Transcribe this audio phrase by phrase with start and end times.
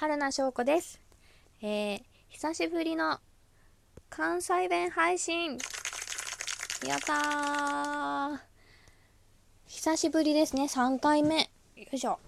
[0.00, 0.98] 春名翔子です。
[1.60, 3.18] えー、久しぶりの
[4.08, 5.58] 関西弁配信
[6.88, 8.38] やったー
[9.66, 11.50] 久しぶりですね、3回目。
[11.76, 12.18] よいしょ。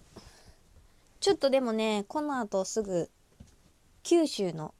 [1.18, 3.08] ちょっとでもね、この後すぐ
[4.02, 4.74] 九州の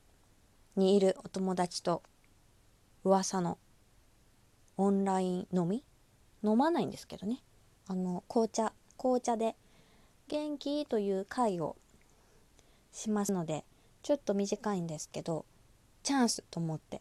[0.76, 2.02] にいるお友達と
[3.04, 3.56] 噂の
[4.76, 5.82] オンライン飲み？
[6.44, 7.42] 飲まないんですけどね。
[7.88, 9.56] あの、紅茶、紅茶で
[10.28, 10.84] 元気？
[10.84, 11.76] という会を
[12.92, 13.64] しますので
[14.02, 15.44] ちょっと短いんですけど
[16.02, 17.00] チャンスと思って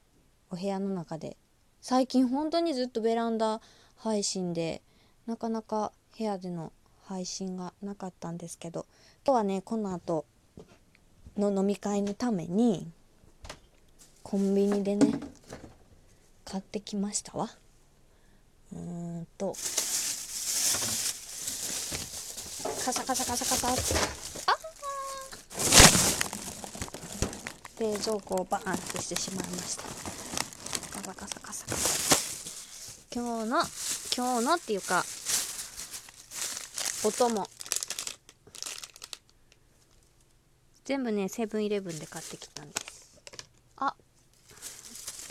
[0.49, 1.37] お部屋の中で
[1.81, 3.61] 最近本当にずっとベランダ
[3.97, 4.81] 配信で
[5.27, 6.71] なかなか部屋での
[7.05, 8.85] 配信がなかったんですけど
[9.25, 10.25] 今日はねこの後
[11.37, 12.87] の飲み会のために
[14.23, 15.11] コンビニでね
[16.45, 17.49] 買ってきましたわ。
[18.73, 19.53] うーんと。
[19.53, 19.57] カ
[22.91, 23.67] サカサカサカサ。
[24.51, 24.61] あー
[27.81, 29.81] 冷蔵庫をバーンってしてしまいました。
[30.93, 33.01] カサカサカサカサ。
[33.11, 33.57] 今日の
[34.15, 35.03] 今日のっていうか
[37.03, 37.47] お供
[40.85, 43.19] 全部ねセブンイレブンで買ってきたんです。
[43.77, 43.95] あ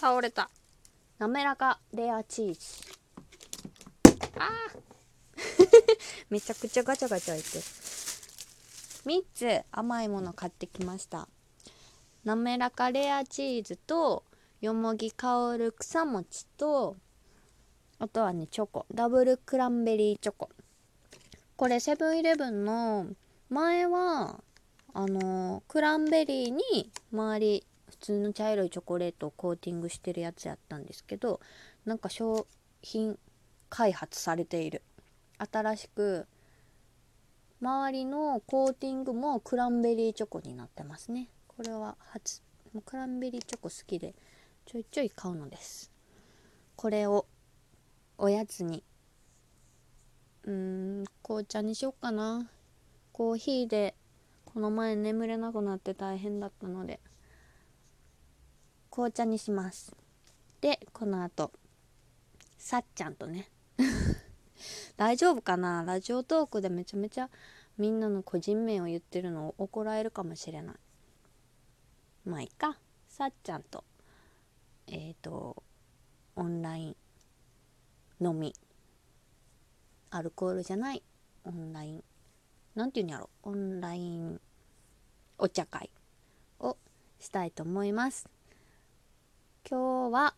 [0.01, 0.51] 倒れた。
[1.21, 2.61] 滑らかレアチーズ。
[4.34, 4.81] あー。
[6.31, 7.61] めちゃくちゃガチャガチャいって
[9.09, 11.28] 3つ甘いもの買ってきました。
[12.25, 14.25] 滑らかレアチーズと
[14.61, 16.97] よもぎ香る草餅と
[17.99, 18.87] あとはねチョコ。
[18.95, 20.49] ダブルクランベリーチョコ。
[21.57, 23.07] これセブンイレブンの
[23.51, 24.41] 前は
[24.95, 31.41] あのクランベリーに周り普通の茶色いチョコレートをコーティングしてるやつやったんですけど
[31.84, 32.47] なんか商
[32.81, 33.19] 品
[33.69, 34.83] 開発されている。
[35.39, 36.27] 新しく
[37.62, 41.29] 周りのコーティングもクランベリーチョコになってますね。
[41.56, 42.41] これは初
[42.87, 44.15] クランベリーチョコ好きで
[44.67, 45.91] ちょいちょい買うのです。
[46.77, 47.27] これを
[48.16, 48.84] おやつに
[50.44, 52.49] うーん紅茶にしよっかな。
[53.12, 53.97] コーヒーで
[54.44, 57.00] この前眠れなくなって大変だったので
[58.91, 59.94] 紅茶にします。
[60.61, 61.50] でこの後
[62.59, 63.50] さっちゃんとね。
[64.97, 65.82] 大丈夫かな？
[65.84, 67.28] ラジオトークでめちゃめちゃ
[67.77, 70.77] みんなの個人名を言ってるのを怒られるかもしれない。
[72.25, 72.78] まあいいか。
[73.08, 73.84] さっちゃんと
[74.86, 75.62] えっ、ー、と
[76.36, 76.97] オンライン
[78.20, 78.54] 飲み。
[80.10, 81.03] アルコールじゃない
[81.44, 82.04] オンライン。
[82.75, 83.31] なんていうんやろ。
[83.42, 84.41] オンライン
[85.38, 85.91] お茶会
[86.58, 86.76] を
[87.19, 88.28] したいと思います。
[89.69, 90.34] 今日は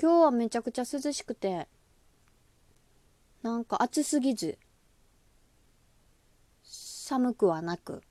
[0.00, 1.68] 今日はめちゃくちゃ涼しくて
[3.42, 4.58] なんか暑すぎず
[6.62, 8.02] 寒くはなく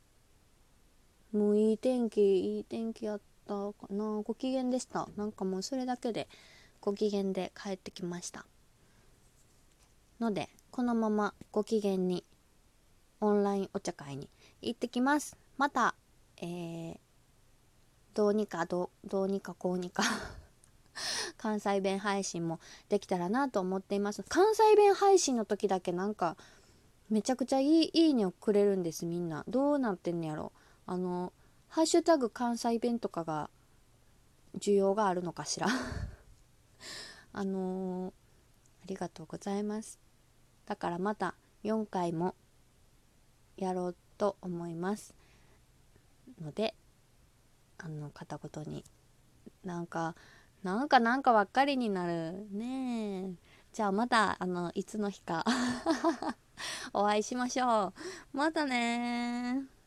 [1.32, 4.22] もういい天気いい天気やったかな。
[4.24, 5.08] ご機嫌でした。
[5.16, 6.28] なんかもうそれだけで
[6.82, 8.46] ご機嫌で帰ってきました。
[10.20, 12.24] のでこのままご機嫌に
[13.22, 14.30] オンラインお茶会に
[14.62, 15.38] 行ってきます。
[15.58, 15.96] また
[16.42, 16.98] えー、
[18.14, 20.04] どうにかどうにかこうにか。
[21.38, 22.60] 関西弁配信も
[22.90, 24.24] できたらなと思っています。
[24.24, 26.38] 関西弁配信の時だけなんか
[27.10, 29.44] めちゃくちゃいいいいねをくれるんですみんな。
[29.48, 30.52] どうなってんのやろ。
[30.92, 31.32] あの
[31.68, 33.52] ハッシュタグ関西弁とかが
[34.58, 35.68] 需要があるのかしら？
[37.32, 38.14] あのー、あ
[38.88, 40.00] りがとうございます。
[40.66, 42.34] だからまた4回も
[43.56, 45.14] やろうと思います。
[46.42, 46.74] ので
[47.78, 48.84] あの片言に。
[49.64, 50.16] なんか
[50.64, 52.48] なんかなんかばっかりになる。
[52.50, 53.34] ねえ。
[53.74, 55.46] じゃあまたあのいつの日か。
[56.94, 57.94] お会いしましょ
[58.34, 58.38] う。
[58.38, 59.79] またね